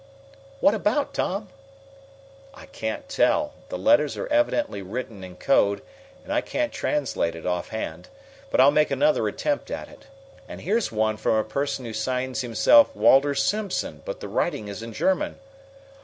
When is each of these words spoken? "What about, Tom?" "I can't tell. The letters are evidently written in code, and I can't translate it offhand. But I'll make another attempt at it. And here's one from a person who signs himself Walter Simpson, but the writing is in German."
"What 0.61 0.73
about, 0.73 1.13
Tom?" 1.13 1.49
"I 2.55 2.65
can't 2.65 3.07
tell. 3.07 3.53
The 3.69 3.77
letters 3.77 4.17
are 4.17 4.25
evidently 4.29 4.81
written 4.81 5.23
in 5.23 5.35
code, 5.35 5.83
and 6.23 6.33
I 6.33 6.41
can't 6.41 6.73
translate 6.73 7.35
it 7.35 7.45
offhand. 7.45 8.07
But 8.49 8.61
I'll 8.61 8.71
make 8.71 8.89
another 8.89 9.27
attempt 9.27 9.69
at 9.69 9.89
it. 9.89 10.07
And 10.47 10.61
here's 10.61 10.91
one 10.91 11.17
from 11.17 11.35
a 11.35 11.43
person 11.43 11.85
who 11.85 11.93
signs 11.93 12.41
himself 12.41 12.95
Walter 12.95 13.35
Simpson, 13.35 14.01
but 14.03 14.21
the 14.21 14.27
writing 14.27 14.69
is 14.69 14.81
in 14.81 14.91
German." 14.91 15.37